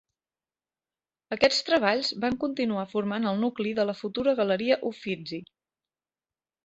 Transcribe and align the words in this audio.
Aquests 1.35 1.59
treballs 1.67 2.09
van 2.25 2.39
continuar 2.45 2.87
formant 2.93 3.29
el 3.33 3.39
nucli 3.43 3.75
de 3.81 3.87
la 3.91 3.97
futura 4.01 4.35
Galeria 4.41 4.79
Uffizi. 4.93 5.45